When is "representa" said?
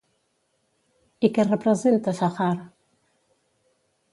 1.47-2.15